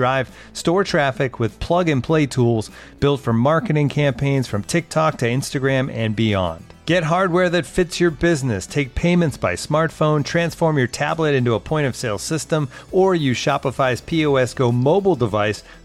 drive 0.00 0.34
store 0.54 0.82
traffic 0.82 1.38
with 1.38 1.60
plug 1.60 1.90
and 1.90 2.02
play 2.02 2.24
tools 2.24 2.70
built 3.00 3.20
for 3.20 3.34
marketing 3.34 3.90
campaigns 3.90 4.46
from 4.46 4.62
TikTok 4.62 5.18
to 5.18 5.26
Instagram 5.26 5.92
and 5.92 6.16
beyond. 6.16 6.64
Get 6.86 7.04
hardware 7.04 7.50
that 7.50 7.66
fits 7.66 8.00
your 8.00 8.10
business. 8.10 8.66
Take 8.66 8.94
payments 8.94 9.36
by 9.36 9.56
smartphone, 9.56 10.24
transform 10.24 10.78
your 10.78 10.86
tablet 10.86 11.34
into 11.34 11.52
a 11.52 11.60
point 11.60 11.86
of 11.86 11.94
sale 11.94 12.16
system, 12.18 12.70
or 12.90 13.14
use 13.14 13.36
Shopify's 13.36 14.00
POS 14.00 14.54
Go 14.54 14.72
mobile 14.72 15.16
device 15.16 15.62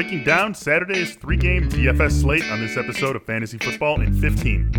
Breaking 0.00 0.24
down 0.24 0.54
Saturday's 0.54 1.14
three 1.14 1.36
game 1.36 1.68
DFS 1.68 2.22
slate 2.22 2.50
on 2.50 2.58
this 2.58 2.78
episode 2.78 3.16
of 3.16 3.24
Fantasy 3.24 3.58
Football 3.58 4.00
in 4.00 4.18
15. 4.18 4.72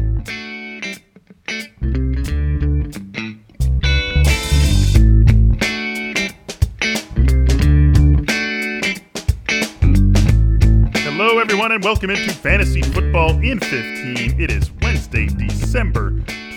Hello, 11.04 11.38
everyone, 11.38 11.72
and 11.72 11.84
welcome 11.84 12.10
into 12.10 12.34
Fantasy 12.34 12.82
Football 12.82 13.40
in 13.44 13.60
15. 13.60 14.42
It 14.42 14.50
is 14.50 14.72
Wednesday, 14.82 15.28
December 15.28 16.14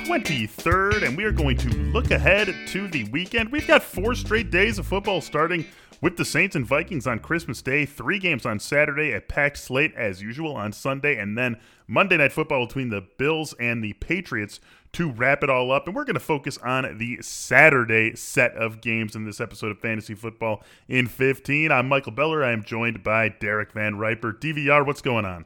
23rd, 0.07 1.07
and 1.07 1.17
we 1.17 1.25
are 1.25 1.33
going 1.33 1.59
to 1.59 1.69
look 1.69 2.11
ahead 2.11 2.55
to 2.69 2.89
the 2.89 3.05
weekend. 3.11 3.53
We've 3.53 3.67
got 3.67 3.83
four 3.83 4.15
straight 4.15 4.51
days 4.51 4.79
of 4.79 4.87
football 4.87 5.21
starting 5.21 5.67
with 6.01 6.17
the 6.17 6.25
Saints 6.25 6.57
and 6.57 6.67
Vikings 6.67 7.07
on 7.07 7.19
Christmas 7.19 7.63
Day, 7.63 7.87
three 7.87 8.19
games 8.19 8.45
on 8.45 8.59
Saturday, 8.59 9.13
a 9.13 9.21
packed 9.21 9.59
slate 9.59 9.95
as 9.95 10.23
usual 10.23 10.55
on 10.55 10.73
Sunday, 10.73 11.17
and 11.17 11.37
then 11.37 11.59
Monday 11.87 12.17
Night 12.17 12.33
Football 12.33 12.67
between 12.67 12.91
the 12.91 13.03
Bills 13.19 13.55
and 13.59 13.83
the 13.83 13.93
Patriots 13.95 14.61
to 14.93 15.11
wrap 15.11 15.43
it 15.43 15.51
all 15.51 15.71
up. 15.73 15.87
And 15.87 15.95
we're 15.95 16.05
going 16.05 16.15
to 16.15 16.21
focus 16.21 16.59
on 16.59 16.99
the 16.99 17.19
Saturday 17.21 18.15
set 18.17 18.55
of 18.55 18.81
games 18.81 19.17
in 19.17 19.25
this 19.25 19.41
episode 19.41 19.71
of 19.71 19.79
Fantasy 19.79 20.15
Football 20.15 20.63
in 20.89 21.07
15. 21.07 21.71
I'm 21.73 21.89
Michael 21.89 22.13
Beller. 22.13 22.45
I 22.45 22.53
am 22.53 22.63
joined 22.63 23.03
by 23.03 23.29
Derek 23.29 23.73
Van 23.73 23.99
Riper. 23.99 24.33
DVR, 24.33 24.87
what's 24.87 25.03
going 25.03 25.25
on? 25.25 25.45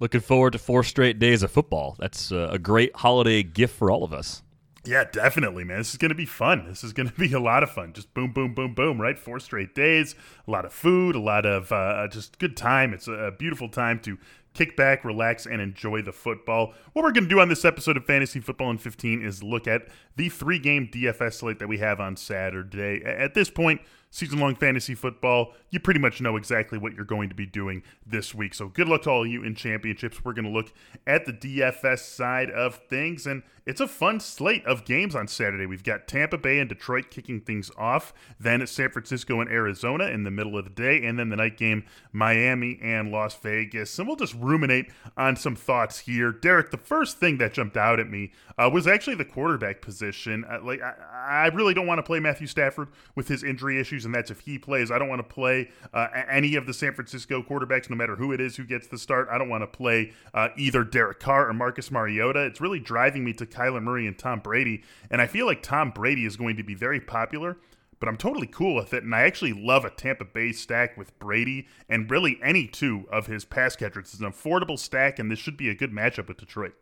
Looking 0.00 0.20
forward 0.20 0.54
to 0.54 0.58
four 0.58 0.82
straight 0.82 1.18
days 1.18 1.42
of 1.42 1.52
football. 1.52 1.96
That's 1.98 2.32
uh, 2.32 2.48
a 2.50 2.58
great 2.58 2.96
holiday 2.96 3.42
gift 3.42 3.76
for 3.76 3.90
all 3.90 4.02
of 4.02 4.12
us. 4.12 4.42
Yeah, 4.84 5.04
definitely, 5.04 5.62
man. 5.62 5.78
This 5.78 5.90
is 5.90 5.96
going 5.96 6.08
to 6.08 6.16
be 6.16 6.26
fun. 6.26 6.66
This 6.66 6.82
is 6.82 6.92
going 6.92 7.08
to 7.10 7.14
be 7.14 7.32
a 7.32 7.40
lot 7.40 7.62
of 7.62 7.70
fun. 7.70 7.92
Just 7.92 8.12
boom, 8.14 8.32
boom, 8.32 8.54
boom, 8.54 8.74
boom, 8.74 9.00
right? 9.00 9.18
Four 9.18 9.38
straight 9.38 9.74
days, 9.74 10.14
a 10.46 10.50
lot 10.50 10.64
of 10.64 10.72
food, 10.72 11.14
a 11.14 11.20
lot 11.20 11.46
of 11.46 11.70
uh, 11.70 12.08
just 12.08 12.38
good 12.38 12.56
time. 12.56 12.92
It's 12.92 13.08
a 13.08 13.32
beautiful 13.36 13.68
time 13.68 14.00
to 14.00 14.18
kick 14.54 14.76
back, 14.76 15.04
relax, 15.04 15.46
and 15.46 15.60
enjoy 15.60 16.02
the 16.02 16.12
football. 16.12 16.74
What 16.92 17.04
we're 17.04 17.12
going 17.12 17.24
to 17.24 17.30
do 17.30 17.40
on 17.40 17.48
this 17.48 17.64
episode 17.64 17.96
of 17.96 18.04
Fantasy 18.04 18.40
Football 18.40 18.70
in 18.70 18.78
15 18.78 19.24
is 19.24 19.42
look 19.42 19.66
at 19.66 19.88
the 20.16 20.28
three 20.28 20.58
game 20.58 20.88
DFS 20.92 21.34
slate 21.34 21.58
that 21.58 21.68
we 21.68 21.78
have 21.78 22.00
on 22.00 22.16
Saturday. 22.16 23.02
At 23.04 23.34
this 23.34 23.50
point, 23.50 23.80
season 24.10 24.38
long 24.38 24.54
fantasy 24.54 24.94
football, 24.94 25.54
you 25.70 25.80
pretty 25.80 25.98
much 25.98 26.20
know 26.20 26.36
exactly 26.36 26.78
what 26.78 26.92
you're 26.94 27.04
going 27.04 27.30
to 27.30 27.34
be 27.34 27.46
doing 27.46 27.82
this 28.06 28.34
week. 28.34 28.52
So 28.54 28.68
good 28.68 28.88
luck 28.88 29.02
to 29.02 29.10
all 29.10 29.22
of 29.22 29.28
you 29.28 29.42
in 29.42 29.54
championships. 29.54 30.22
We're 30.22 30.34
going 30.34 30.44
to 30.44 30.50
look 30.50 30.72
at 31.06 31.24
the 31.24 31.32
DFS 31.32 32.00
side 32.00 32.50
of 32.50 32.76
things, 32.88 33.26
and 33.26 33.42
it's 33.66 33.80
a 33.80 33.88
fun 33.88 34.20
slate 34.20 34.64
of 34.66 34.84
games 34.84 35.14
on 35.14 35.28
Saturday. 35.28 35.66
We've 35.66 35.84
got 35.84 36.08
Tampa 36.08 36.38
Bay 36.38 36.58
and 36.58 36.68
Detroit 36.68 37.10
kicking 37.10 37.40
things 37.40 37.70
off, 37.76 38.12
then 38.38 38.66
San 38.66 38.90
Francisco 38.90 39.40
and 39.40 39.50
Arizona 39.50 40.06
in 40.06 40.24
the 40.24 40.30
middle 40.30 40.58
of 40.58 40.64
the 40.64 40.70
day, 40.70 41.04
and 41.04 41.18
then 41.18 41.28
the 41.28 41.36
night 41.36 41.56
game, 41.56 41.84
Miami 42.12 42.78
and 42.82 43.10
Las 43.10 43.36
Vegas. 43.36 43.98
And 43.98 44.08
we'll 44.08 44.16
just 44.16 44.34
ruminate 44.34 44.90
on 45.16 45.36
some 45.36 45.56
thoughts 45.56 46.00
here. 46.00 46.32
Derek, 46.32 46.70
the 46.70 46.76
first 46.76 47.18
thing 47.18 47.38
that 47.38 47.54
jumped 47.54 47.76
out 47.76 48.00
at 48.00 48.10
me 48.10 48.32
uh, 48.58 48.68
was 48.72 48.86
actually 48.86 49.16
the 49.16 49.24
quarterback 49.24 49.80
position. 49.80 50.44
Uh, 50.44 50.58
like, 50.62 50.82
I, 50.82 50.94
I 51.12 51.46
really 51.48 51.74
don't 51.74 51.86
want 51.86 51.98
to 51.98 52.02
play 52.02 52.20
Matthew 52.20 52.46
Stafford 52.46 52.88
with 53.14 53.28
his 53.28 53.44
injury 53.44 53.80
issues 53.80 54.04
and 54.04 54.14
that's 54.14 54.30
if 54.30 54.40
he 54.40 54.58
plays. 54.58 54.90
I 54.90 54.98
don't 54.98 55.08
want 55.08 55.20
to 55.20 55.34
play 55.34 55.70
uh, 55.94 56.08
any 56.28 56.56
of 56.56 56.66
the 56.66 56.74
San 56.74 56.94
Francisco 56.94 57.42
quarterbacks, 57.42 57.88
no 57.88 57.96
matter 57.96 58.16
who 58.16 58.32
it 58.32 58.40
is 58.40 58.56
who 58.56 58.64
gets 58.64 58.88
the 58.88 58.98
start. 58.98 59.28
I 59.30 59.38
don't 59.38 59.48
want 59.48 59.62
to 59.62 59.66
play 59.66 60.12
uh, 60.34 60.48
either 60.56 60.84
Derek 60.84 61.20
Carr 61.20 61.48
or 61.48 61.52
Marcus 61.52 61.90
Mariota. 61.90 62.40
It's 62.40 62.60
really 62.60 62.80
driving 62.80 63.24
me 63.24 63.32
to 63.34 63.46
Kyler 63.52 63.82
Murray 63.82 64.06
and 64.06 64.18
Tom 64.18 64.40
Brady, 64.40 64.82
and 65.10 65.20
I 65.20 65.26
feel 65.26 65.46
like 65.46 65.62
Tom 65.62 65.90
Brady 65.90 66.24
is 66.24 66.36
going 66.36 66.56
to 66.56 66.62
be 66.62 66.74
very 66.74 67.00
popular 67.00 67.58
but 68.02 68.08
I'm 68.08 68.16
totally 68.16 68.48
cool 68.48 68.74
with 68.74 68.92
it. 68.94 69.04
And 69.04 69.14
I 69.14 69.20
actually 69.20 69.52
love 69.52 69.84
a 69.84 69.90
Tampa 69.90 70.24
Bay 70.24 70.50
stack 70.50 70.96
with 70.96 71.16
Brady 71.20 71.68
and 71.88 72.10
really 72.10 72.36
any 72.42 72.66
two 72.66 73.06
of 73.12 73.28
his 73.28 73.44
pass 73.44 73.76
catchers. 73.76 74.12
It's 74.12 74.18
an 74.18 74.26
affordable 74.26 74.76
stack, 74.76 75.20
and 75.20 75.30
this 75.30 75.38
should 75.38 75.56
be 75.56 75.68
a 75.68 75.74
good 75.76 75.92
matchup 75.92 76.26
with 76.26 76.38
Detroit. 76.38 76.72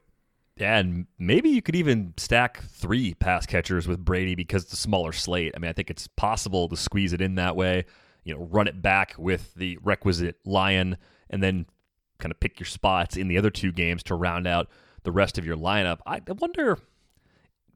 Yeah, 0.56 0.78
and 0.78 1.09
maybe 1.19 1.50
you 1.50 1.60
could 1.60 1.76
even 1.76 2.14
stack 2.16 2.62
three 2.62 3.12
pass 3.12 3.44
catchers 3.44 3.86
with 3.86 4.03
Brady 4.03 4.34
because 4.34 4.64
it's 4.64 4.72
a 4.72 4.76
smaller 4.76 5.12
slate. 5.12 5.53
I 5.54 5.59
mean, 5.59 5.69
I 5.69 5.75
think 5.75 5.91
it's 5.91 6.06
possible 6.06 6.70
to 6.70 6.76
squeeze 6.78 7.12
it 7.12 7.20
in 7.20 7.34
that 7.34 7.54
way. 7.54 7.84
You 8.25 8.32
know, 8.32 8.41
run 8.50 8.66
it 8.66 8.80
back 8.80 9.14
with 9.19 9.53
the 9.53 9.78
requisite 9.82 10.38
Lion, 10.47 10.97
and 11.28 11.42
then 11.42 11.66
kind 12.19 12.32
of 12.32 12.41
pick 12.41 12.59
your 12.59 12.66
spots 12.66 13.19
in 13.19 13.28
the 13.28 13.36
other 13.36 13.50
two 13.50 13.72
games 13.72 14.03
to 14.04 14.14
round 14.14 14.47
out 14.47 14.70
the 15.03 15.12
rest 15.12 15.38
of 15.38 15.47
your 15.47 15.56
lineup. 15.56 15.99
I 16.06 16.21
wonder 16.27 16.78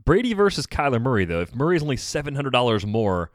Brady 0.05 0.35
versus 0.35 0.67
Kyler 0.67 1.01
Murray 1.01 1.25
though. 1.25 1.41
If 1.41 1.55
Murray's 1.55 1.83
only 1.83 1.97
seven 1.97 2.35
hundred 2.35 2.51
dollars 2.51 2.85
more, 2.87 3.31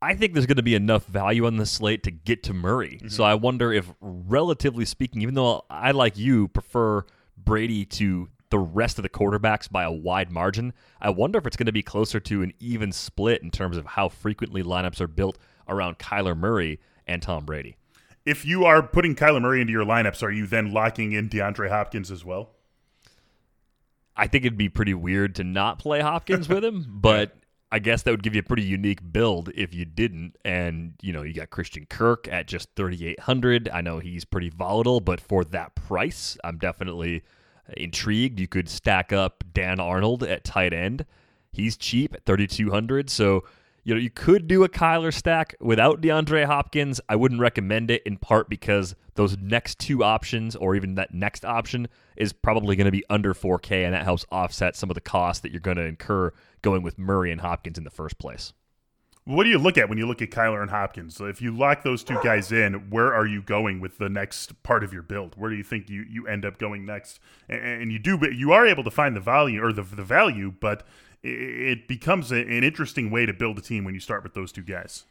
I 0.00 0.14
think 0.14 0.32
there's 0.32 0.46
going 0.46 0.56
to 0.56 0.62
be 0.62 0.74
enough 0.74 1.06
value 1.06 1.46
on 1.46 1.56
the 1.56 1.66
slate 1.66 2.02
to 2.04 2.10
get 2.10 2.42
to 2.44 2.54
Murray. 2.54 2.96
Mm-hmm. 2.96 3.08
So 3.08 3.24
I 3.24 3.34
wonder 3.34 3.72
if, 3.72 3.92
relatively 4.00 4.84
speaking, 4.84 5.22
even 5.22 5.34
though 5.34 5.64
I 5.70 5.92
like 5.92 6.18
you 6.18 6.48
prefer 6.48 7.04
Brady 7.36 7.84
to 7.84 8.28
the 8.50 8.58
rest 8.58 8.98
of 8.98 9.02
the 9.02 9.08
quarterbacks 9.08 9.70
by 9.70 9.82
a 9.82 9.90
wide 9.90 10.30
margin. 10.30 10.74
I 11.00 11.08
wonder 11.08 11.38
if 11.38 11.46
it's 11.46 11.56
going 11.56 11.66
to 11.66 11.72
be 11.72 11.82
closer 11.82 12.20
to 12.20 12.42
an 12.42 12.52
even 12.60 12.92
split 12.92 13.42
in 13.42 13.50
terms 13.50 13.78
of 13.78 13.86
how 13.86 14.10
frequently 14.10 14.62
lineups 14.62 15.00
are 15.00 15.08
built 15.08 15.38
around 15.66 15.98
Kyler 15.98 16.36
Murray 16.36 16.78
and 17.06 17.22
Tom 17.22 17.46
Brady. 17.46 17.76
If 18.26 18.44
you 18.44 18.66
are 18.66 18.82
putting 18.82 19.16
Kyler 19.16 19.40
Murray 19.40 19.62
into 19.62 19.72
your 19.72 19.86
lineups, 19.86 20.22
are 20.22 20.30
you 20.30 20.46
then 20.46 20.70
locking 20.70 21.12
in 21.12 21.30
DeAndre 21.30 21.70
Hopkins 21.70 22.10
as 22.10 22.26
well? 22.26 22.50
I 24.16 24.26
think 24.26 24.44
it'd 24.44 24.58
be 24.58 24.68
pretty 24.68 24.94
weird 24.94 25.34
to 25.36 25.44
not 25.44 25.78
play 25.78 26.00
Hopkins 26.00 26.48
with 26.48 26.64
him, 26.64 26.86
but 26.88 27.36
I 27.70 27.78
guess 27.78 28.02
that 28.02 28.10
would 28.10 28.22
give 28.22 28.34
you 28.34 28.40
a 28.40 28.44
pretty 28.44 28.64
unique 28.64 29.00
build 29.12 29.50
if 29.54 29.74
you 29.74 29.84
didn't. 29.84 30.36
And 30.44 30.94
you 31.00 31.12
know, 31.12 31.22
you 31.22 31.34
got 31.34 31.50
Christian 31.50 31.86
Kirk 31.86 32.28
at 32.28 32.46
just 32.46 32.68
3800. 32.76 33.68
I 33.70 33.80
know 33.80 33.98
he's 33.98 34.24
pretty 34.24 34.50
volatile, 34.50 35.00
but 35.00 35.20
for 35.20 35.44
that 35.46 35.74
price, 35.74 36.36
I'm 36.44 36.58
definitely 36.58 37.22
intrigued, 37.76 38.40
you 38.40 38.48
could 38.48 38.68
stack 38.68 39.12
up 39.12 39.44
Dan 39.52 39.80
Arnold 39.80 40.22
at 40.22 40.44
tight 40.44 40.72
end. 40.72 41.06
He's 41.52 41.76
cheap 41.76 42.14
at 42.14 42.24
3200 42.24 43.10
so 43.10 43.44
you 43.84 43.94
know, 43.94 44.00
you 44.00 44.10
could 44.10 44.46
do 44.46 44.62
a 44.62 44.68
Kyler 44.68 45.12
stack 45.12 45.54
without 45.60 46.00
DeAndre 46.00 46.44
Hopkins. 46.44 47.00
I 47.08 47.16
wouldn't 47.16 47.40
recommend 47.40 47.90
it 47.90 48.02
in 48.04 48.16
part 48.16 48.48
because 48.48 48.94
those 49.14 49.36
next 49.38 49.78
two 49.78 50.04
options 50.04 50.54
or 50.54 50.76
even 50.76 50.94
that 50.94 51.12
next 51.12 51.44
option 51.44 51.88
is 52.16 52.32
probably 52.32 52.76
going 52.76 52.84
to 52.84 52.92
be 52.92 53.04
under 53.10 53.34
4K 53.34 53.84
and 53.84 53.92
that 53.92 54.04
helps 54.04 54.24
offset 54.30 54.76
some 54.76 54.90
of 54.90 54.94
the 54.94 55.00
costs 55.00 55.42
that 55.42 55.50
you're 55.50 55.60
going 55.60 55.76
to 55.78 55.84
incur 55.84 56.32
going 56.62 56.82
with 56.82 56.96
Murray 56.98 57.32
and 57.32 57.40
Hopkins 57.40 57.76
in 57.76 57.84
the 57.84 57.90
first 57.90 58.18
place. 58.18 58.52
What 59.24 59.44
do 59.44 59.50
you 59.50 59.58
look 59.58 59.78
at 59.78 59.88
when 59.88 59.98
you 59.98 60.06
look 60.06 60.20
at 60.20 60.30
Kyler 60.30 60.62
and 60.62 60.70
Hopkins? 60.70 61.20
If 61.20 61.40
you 61.40 61.56
lock 61.56 61.84
those 61.84 62.02
two 62.02 62.18
guys 62.24 62.50
in, 62.50 62.90
where 62.90 63.14
are 63.14 63.26
you 63.26 63.40
going 63.40 63.78
with 63.78 63.98
the 63.98 64.08
next 64.08 64.60
part 64.64 64.82
of 64.82 64.92
your 64.92 65.02
build? 65.02 65.34
Where 65.36 65.48
do 65.48 65.54
you 65.54 65.62
think 65.62 65.88
you, 65.88 66.04
you 66.08 66.26
end 66.26 66.44
up 66.44 66.58
going 66.58 66.84
next? 66.84 67.20
And, 67.48 67.92
you 67.92 68.00
do, 68.00 68.18
you 68.32 68.50
are 68.50 68.66
able 68.66 68.82
to 68.82 68.90
find 68.90 69.14
the 69.14 69.20
value 69.20 69.62
or 69.62 69.72
the, 69.72 69.82
the 69.82 70.02
value, 70.02 70.52
but 70.58 70.84
it 71.22 71.88
becomes 71.88 72.32
a, 72.32 72.36
an 72.36 72.64
interesting 72.64 73.10
way 73.10 73.26
to 73.26 73.32
build 73.32 73.58
a 73.58 73.62
team 73.62 73.84
when 73.84 73.94
you 73.94 74.00
start 74.00 74.22
with 74.22 74.34
those 74.34 74.52
two 74.52 74.62
guys. 74.62 75.04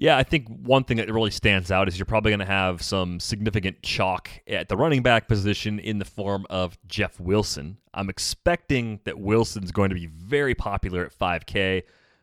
Yeah, 0.00 0.16
I 0.16 0.22
think 0.22 0.46
one 0.48 0.84
thing 0.84 0.98
that 0.98 1.12
really 1.12 1.32
stands 1.32 1.72
out 1.72 1.88
is 1.88 1.98
you're 1.98 2.06
probably 2.06 2.30
going 2.30 2.38
to 2.38 2.46
have 2.46 2.82
some 2.82 3.18
significant 3.18 3.82
chalk 3.82 4.30
at 4.46 4.68
the 4.68 4.76
running 4.76 5.02
back 5.02 5.26
position 5.26 5.80
in 5.80 5.98
the 5.98 6.04
form 6.04 6.46
of 6.48 6.78
Jeff 6.86 7.18
Wilson. 7.18 7.78
I'm 7.92 8.08
expecting 8.08 9.00
that 9.04 9.18
Wilson's 9.18 9.72
going 9.72 9.88
to 9.88 9.96
be 9.96 10.06
very 10.06 10.54
popular 10.54 11.04
at 11.04 11.18
5K. 11.18 11.82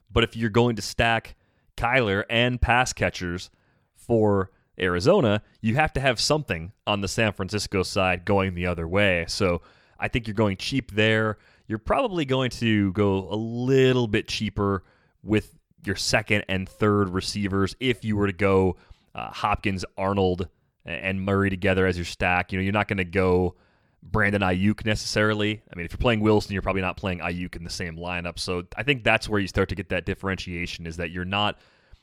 But 0.10 0.24
if 0.24 0.38
you're 0.38 0.50
going 0.50 0.78
to 0.78 0.82
stack 0.82 1.36
Kyler 1.76 2.24
and 2.30 2.62
pass 2.62 2.94
catchers 2.94 3.50
for 3.94 4.52
Arizona, 4.80 5.42
you 5.60 5.76
have 5.76 5.92
to 5.94 6.00
have 6.00 6.18
something 6.18 6.72
on 6.88 7.02
the 7.02 7.10
San 7.10 7.34
Francisco 7.34 7.84
side 7.84 8.24
going 8.24 8.56
the 8.56 8.68
other 8.68 8.88
way. 8.88 9.26
So 9.28 9.62
I 10.00 10.08
think 10.08 10.28
you're 10.28 10.34
going 10.34 10.56
cheap 10.56 10.92
there. 10.92 11.38
You're 11.68 11.80
probably 11.80 12.26
going 12.26 12.52
to 12.52 12.92
go 12.94 13.28
a 13.30 13.36
little 13.36 14.08
bit 14.08 14.28
cheaper 14.28 14.84
with 15.24 15.58
your 15.84 15.96
second 15.96 16.46
and 16.48 16.68
third 16.68 17.10
receivers 17.10 17.76
if 17.80 18.04
you 18.04 18.16
were 18.16 18.28
to 18.28 18.34
go 18.34 18.78
uh, 19.14 19.32
Hopkins, 19.32 19.86
Arnold, 19.98 20.48
and 20.86 21.22
Murray 21.22 21.50
together 21.50 21.88
as 21.88 21.98
your 21.98 22.06
stack. 22.06 22.52
You 22.52 22.60
know, 22.60 22.64
you're 22.64 22.74
not 22.74 22.88
going 22.88 22.98
to 22.98 23.06
go 23.06 23.56
Brandon 24.04 24.42
Aiyuk 24.42 24.86
necessarily. 24.86 25.64
I 25.72 25.76
mean, 25.76 25.86
if 25.86 25.92
you're 25.92 25.98
playing 25.98 26.20
Wilson, 26.20 26.54
you're 26.54 26.62
probably 26.62 26.82
not 26.82 26.98
playing 26.98 27.20
Aiyuk 27.20 27.56
in 27.56 27.64
the 27.64 27.70
same 27.70 27.98
lineup. 27.98 28.38
So 28.38 28.64
I 28.76 28.84
think 28.84 29.04
that's 29.04 29.28
where 29.28 29.40
you 29.40 29.48
start 29.48 29.70
to 29.70 29.76
get 29.76 29.90
that 29.90 30.06
differentiation 30.06 30.86
is 30.86 30.98
that 30.98 31.12
you're 31.12 31.26
not 31.26 31.60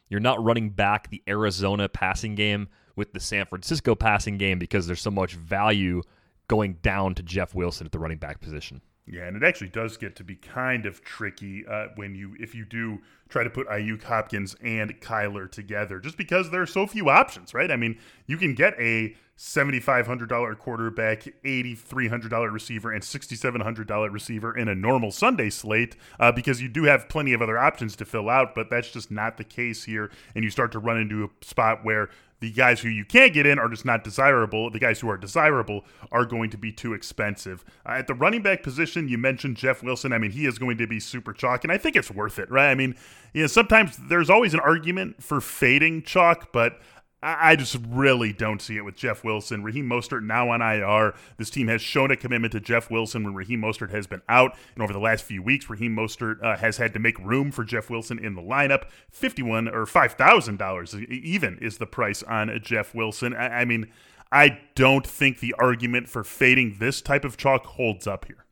you're 0.09 0.21
not 0.21 0.43
running 0.45 0.71
back 0.71 1.09
the 1.09 1.23
Arizona 1.27 1.89
passing 1.89 2.35
game 2.35 2.69
with 2.97 3.13
the 3.13 3.21
San 3.21 3.47
Francisco 3.47 3.95
passing 3.95 4.37
game 4.37 4.59
because 4.59 4.87
there's 4.87 5.01
so 5.01 5.11
much 5.11 5.35
value 5.35 6.03
going 6.49 6.75
down 6.83 7.15
to 7.15 7.23
Jeff 7.23 7.55
Wilson 7.55 7.87
at 7.87 7.93
the 7.93 7.99
running 7.99 8.19
back 8.19 8.41
position. 8.41 8.83
Yeah, 9.07 9.27
and 9.27 9.37
it 9.37 9.43
actually 9.43 9.71
does 9.71 9.97
get 9.97 10.15
to 10.17 10.25
be 10.25 10.37
kind 10.37 10.87
of 10.87 11.03
tricky 11.03 11.67
uh, 11.67 11.89
when 11.97 12.15
you 12.15 12.37
if 12.39 12.55
you 12.55 12.65
do 12.65 13.01
try 13.29 13.43
to 13.43 13.51
put 13.51 13.67
Aiyuk, 13.69 14.05
Hopkins, 14.05 14.55
and 14.63 15.01
Kyler 15.01 15.51
together, 15.51 15.99
just 15.99 16.17
because 16.17 16.51
there 16.51 16.63
are 16.63 16.67
so 16.67 16.87
few 16.87 17.09
options, 17.09 17.53
right? 17.53 17.71
I 17.71 17.77
mean, 17.77 17.99
you 18.27 18.37
can 18.37 18.55
get 18.55 18.75
a 18.79 19.17
$7,500 19.39 20.59
quarterback, 20.59 21.23
$8,300 21.45 22.53
receiver, 22.53 22.93
and 22.93 23.03
$6,700 23.03 24.13
receiver 24.13 24.57
in 24.57 24.69
a 24.69 24.75
normal 24.75 25.11
Sunday 25.11 25.51
slate 25.51 25.97
uh, 26.21 26.31
because 26.31 26.63
you 26.63 26.69
do 26.69 26.85
have 26.85 27.09
plenty 27.09 27.33
of 27.33 27.43
other 27.43 27.59
options 27.59 27.97
to 27.97 28.05
fill 28.05 28.29
out, 28.29 28.55
but 28.55 28.71
that's 28.71 28.93
just 28.93 29.11
not 29.11 29.39
the 29.39 29.45
case 29.45 29.83
here. 29.85 30.13
And 30.37 30.45
you 30.45 30.51
start 30.51 30.71
to 30.73 30.79
run 30.79 30.99
into 30.99 31.25
a 31.25 31.45
spot 31.45 31.85
where 31.85 32.11
the 32.43 32.51
guys 32.51 32.81
who 32.81 32.89
you 32.89 33.05
can't 33.05 33.33
get 33.33 33.47
in 33.47 33.57
are 33.61 33.69
just 33.69 33.85
not 33.85 34.03
desirable. 34.03 34.69
The 34.69 34.81
guys 34.81 34.99
who 34.99 35.09
are 35.09 35.17
desirable 35.17 35.85
are 36.11 36.27
going 36.27 36.51
to 36.51 36.59
be 36.59 36.73
too 36.73 36.93
expensive. 36.93 37.65
Uh, 37.87 37.93
at 37.93 38.09
the 38.09 38.15
running 38.15 38.43
back 38.43 38.65
position, 38.65 39.09
you 39.09 39.17
mentioned 39.17 39.57
Jeff 39.57 39.81
Wilson. 39.81 40.13
I 40.13 40.19
mean, 40.19 40.33
he 40.33 40.45
is 40.45 40.59
going 40.59 40.77
to 40.79 40.89
be 40.89 40.99
super 40.99 41.33
chalk, 41.33 41.63
and 41.63 41.73
I 41.73 41.79
think 41.79 41.95
it's 41.95 42.11
worth 42.11 42.41
it, 42.41 42.51
right? 42.51 42.69
I 42.69 42.75
mean, 42.75 42.97
you 43.33 43.43
know, 43.43 43.47
sometimes 43.47 43.97
there's 44.09 44.29
always 44.29 44.55
an 44.55 44.61
argument 44.61 45.23
for 45.23 45.41
fading 45.41 46.03
chalk, 46.03 46.53
but 46.53 46.81
I 47.25 47.55
just 47.55 47.77
really 47.89 48.33
don't 48.33 48.61
see 48.61 48.77
it 48.77 48.85
with 48.85 48.97
Jeff 48.97 49.23
Wilson. 49.23 49.63
Raheem 49.63 49.89
Mostert 49.89 50.25
now 50.25 50.51
on 50.51 50.61
IR. 50.61 51.15
This 51.37 51.51
team 51.51 51.69
has 51.69 51.81
shown 51.81 52.11
a 52.11 52.17
commitment 52.17 52.53
to 52.53 52.61
Jeff 52.61 52.91
Wilson 52.91 53.23
when 53.23 53.35
Raheem 53.35 53.61
Mostert 53.63 53.91
has 53.91 54.09
been 54.09 54.23
out. 54.29 54.57
And 54.75 54.83
over 54.83 54.93
the 54.93 54.99
last 54.99 55.25
few 55.25 55.41
weeks, 55.41 55.71
Raheem 55.71 55.95
Mostert 55.95 56.43
uh, 56.43 56.57
has 56.57 56.79
had 56.79 56.93
to 56.95 56.99
make 56.99 57.17
room 57.21 57.53
for 57.53 57.63
Jeff 57.63 57.89
Wilson 57.89 58.19
in 58.19 58.35
the 58.35 58.43
lineup. 58.43 58.87
Fifty-one 59.11 59.69
or 59.69 59.87
five 59.87 60.15
thousand 60.15 60.59
dollars 60.59 60.97
even 60.97 61.59
is 61.59 61.79
the 61.79 61.87
price 61.87 62.25
on 62.25 62.59
Jeff 62.61 62.93
Wilson. 62.93 63.35
I, 63.35 63.61
I 63.61 63.65
mean, 63.65 63.87
I 64.33 64.59
don't 64.75 65.07
think 65.07 65.39
the 65.39 65.55
argument 65.59 66.09
for 66.09 66.25
fading 66.25 66.79
this 66.81 67.01
type 67.01 67.25
of 67.25 67.37
chalk 67.37 67.67
holds 67.67 68.07
up 68.09 68.25
here. 68.25 68.47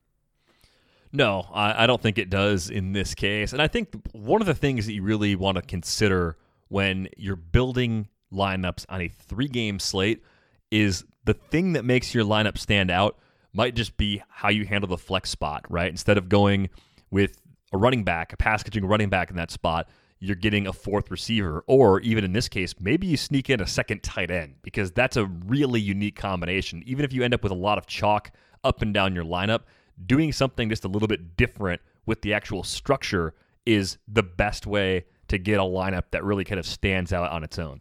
No, 1.13 1.49
I, 1.53 1.85
I 1.85 1.87
don't 1.89 2.01
think 2.01 2.19
it 2.19 2.31
does 2.31 2.71
in 2.71 2.93
this 2.93 3.17
case. 3.17 3.53
And 3.53 3.61
I 3.61 3.67
think 3.67 3.89
one 4.13 4.41
of 4.41 4.47
the 4.47 4.55
things 4.55 4.87
that 4.87 4.93
you 4.93 5.03
really 5.03 5.35
want 5.35 5.57
to 5.57 5.63
consider 5.63 6.37
when 6.69 7.09
you're 7.17 7.35
building 7.35 8.07
lineups 8.33 8.87
on 8.89 9.01
a 9.01 9.09
three 9.09 9.49
game 9.49 9.79
slate 9.79 10.23
is 10.71 11.05
the 11.25 11.35
thing 11.35 11.73
that 11.75 11.85
makes 11.85 12.15
your 12.15 12.25
lineup 12.25 12.59
stand 12.59 12.91
out 12.91 13.19
might 13.53 13.75
just 13.75 13.97
be 13.97 14.23
how 14.29 14.49
you 14.49 14.65
handle 14.65 14.89
the 14.89 14.99
flex 14.99 15.31
spot, 15.31 15.65
right? 15.69 15.89
Instead 15.89 16.17
of 16.17 16.29
going 16.29 16.71
with 17.11 17.41
a 17.73 17.79
running 17.79 18.05
back, 18.05 18.33
a 18.33 18.37
pass 18.37 18.63
catching 18.63 18.85
running 18.85 19.09
back 19.09 19.31
in 19.31 19.37
that 19.37 19.51
spot, 19.51 19.89
you're 20.21 20.37
getting 20.37 20.67
a 20.67 20.73
fourth 20.73 21.11
receiver, 21.11 21.65
or 21.67 22.01
even 22.01 22.25
in 22.25 22.33
this 22.33 22.49
case, 22.49 22.75
maybe 22.79 23.07
you 23.07 23.17
sneak 23.17 23.49
in 23.49 23.61
a 23.61 23.67
second 23.67 24.03
tight 24.03 24.31
end 24.31 24.55
because 24.63 24.93
that's 24.93 25.17
a 25.17 25.25
really 25.25 25.81
unique 25.81 26.17
combination. 26.17 26.83
Even 26.85 27.05
if 27.05 27.13
you 27.13 27.23
end 27.23 27.33
up 27.33 27.43
with 27.43 27.53
a 27.53 27.57
lot 27.57 27.79
of 27.79 27.87
chalk 27.87 28.31
up 28.63 28.83
and 28.83 28.93
down 28.93 29.15
your 29.15 29.25
lineup, 29.25 29.63
doing 30.07 30.31
something 30.31 30.69
just 30.69 30.85
a 30.85 30.89
little 30.89 31.09
bit 31.09 31.37
different 31.37 31.81
with 32.07 32.21
the 32.23 32.35
actual 32.35 32.63
structure 32.63 33.35
is 33.65 33.99
the 34.09 34.23
best 34.23 34.67
way 34.67 35.05
to 35.29 35.39
get 35.39 35.59
a 35.59 35.63
lineup 35.63 36.05
that 36.11 36.23
really 36.25 36.45
kind 36.45 36.59
of 36.59 36.67
stands 36.67 37.13
out 37.13 37.31
on 37.31 37.43
its 37.43 37.59
own. 37.59 37.81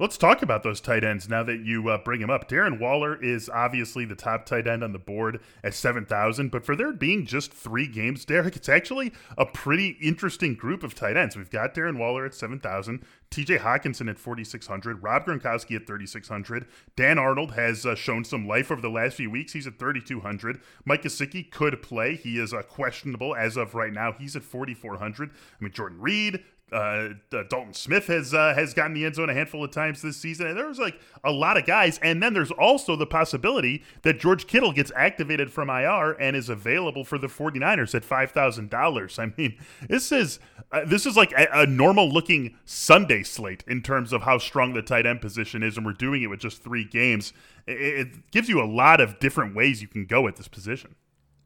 Let's 0.00 0.16
talk 0.16 0.40
about 0.40 0.62
those 0.62 0.80
tight 0.80 1.04
ends 1.04 1.28
now 1.28 1.42
that 1.42 1.60
you 1.60 1.90
uh, 1.90 1.98
bring 1.98 2.22
him 2.22 2.30
up. 2.30 2.48
Darren 2.48 2.80
Waller 2.80 3.22
is 3.22 3.50
obviously 3.50 4.06
the 4.06 4.14
top 4.14 4.46
tight 4.46 4.66
end 4.66 4.82
on 4.82 4.94
the 4.94 4.98
board 4.98 5.40
at 5.62 5.74
7,000, 5.74 6.50
but 6.50 6.64
for 6.64 6.74
there 6.74 6.90
being 6.90 7.26
just 7.26 7.52
three 7.52 7.86
games, 7.86 8.24
Derek, 8.24 8.56
it's 8.56 8.70
actually 8.70 9.12
a 9.36 9.44
pretty 9.44 9.98
interesting 10.00 10.54
group 10.54 10.82
of 10.82 10.94
tight 10.94 11.18
ends. 11.18 11.36
We've 11.36 11.50
got 11.50 11.74
Darren 11.74 11.98
Waller 11.98 12.24
at 12.24 12.32
7,000, 12.32 13.04
TJ 13.30 13.58
Hockenson 13.58 14.08
at 14.08 14.18
4,600, 14.18 15.02
Rob 15.02 15.26
Gronkowski 15.26 15.76
at 15.76 15.86
3,600. 15.86 16.66
Dan 16.96 17.18
Arnold 17.18 17.52
has 17.52 17.84
uh, 17.84 17.94
shown 17.94 18.24
some 18.24 18.48
life 18.48 18.70
over 18.70 18.80
the 18.80 18.88
last 18.88 19.16
few 19.16 19.30
weeks. 19.30 19.52
He's 19.52 19.66
at 19.66 19.78
3,200. 19.78 20.62
Mike 20.86 21.02
Gesicki 21.02 21.50
could 21.50 21.82
play. 21.82 22.16
He 22.16 22.38
is 22.38 22.54
uh, 22.54 22.62
questionable 22.62 23.36
as 23.36 23.58
of 23.58 23.74
right 23.74 23.92
now. 23.92 24.12
He's 24.12 24.34
at 24.34 24.44
4,400. 24.44 25.28
I 25.28 25.34
mean, 25.62 25.72
Jordan 25.72 26.00
Reed, 26.00 26.42
uh, 26.72 27.08
Durham 27.30 27.72
Smythe 27.72 28.06
has 28.06 28.32
uh, 28.34 28.54
has 28.54 28.74
gotten 28.74 28.94
the 28.94 29.04
end 29.04 29.16
zone 29.16 29.30
a 29.30 29.34
handful 29.34 29.64
of 29.64 29.70
times 29.70 30.02
this 30.02 30.16
season, 30.16 30.46
and 30.46 30.56
there's 30.56 30.78
like 30.78 31.00
a 31.24 31.30
lot 31.30 31.56
of 31.56 31.66
guys. 31.66 31.98
And 32.02 32.22
then 32.22 32.34
there's 32.34 32.50
also 32.50 32.96
the 32.96 33.06
possibility 33.06 33.82
that 34.02 34.20
George 34.20 34.46
Kittle 34.46 34.72
gets 34.72 34.92
activated 34.94 35.52
from 35.52 35.68
IR 35.68 36.12
and 36.12 36.36
is 36.36 36.48
available 36.48 37.04
for 37.04 37.18
the 37.18 37.26
49ers 37.26 37.94
at 37.94 38.04
five 38.04 38.30
thousand 38.30 38.70
dollars. 38.70 39.18
I 39.18 39.32
mean, 39.36 39.58
this 39.88 40.12
is 40.12 40.38
uh, 40.72 40.84
this 40.84 41.06
is 41.06 41.16
like 41.16 41.32
a, 41.32 41.48
a 41.52 41.66
normal 41.66 42.08
looking 42.08 42.56
Sunday 42.64 43.22
slate 43.22 43.64
in 43.66 43.82
terms 43.82 44.12
of 44.12 44.22
how 44.22 44.38
strong 44.38 44.72
the 44.74 44.82
tight 44.82 45.06
end 45.06 45.20
position 45.20 45.62
is, 45.62 45.76
and 45.76 45.84
we're 45.84 45.92
doing 45.92 46.22
it 46.22 46.28
with 46.28 46.40
just 46.40 46.62
three 46.62 46.84
games. 46.84 47.32
It, 47.66 47.72
it 47.72 48.30
gives 48.30 48.48
you 48.48 48.62
a 48.62 48.66
lot 48.66 49.00
of 49.00 49.18
different 49.18 49.54
ways 49.54 49.82
you 49.82 49.88
can 49.88 50.06
go 50.06 50.28
at 50.28 50.36
this 50.36 50.48
position. 50.48 50.94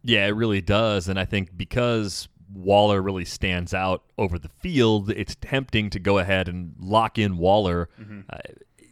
Yeah, 0.02 0.26
it 0.26 0.32
really 0.32 0.60
does, 0.60 1.08
and 1.08 1.18
I 1.18 1.24
think 1.24 1.56
because 1.56 2.28
Waller 2.54 3.02
really 3.02 3.24
stands 3.24 3.74
out 3.74 4.04
over 4.16 4.38
the 4.38 4.48
field, 4.48 5.10
it's 5.10 5.36
tempting 5.40 5.90
to 5.90 5.98
go 5.98 6.18
ahead 6.18 6.48
and 6.48 6.74
lock 6.78 7.18
in 7.18 7.36
Waller. 7.36 7.88
Mm-hmm. 8.00 8.20
Uh, 8.30 8.38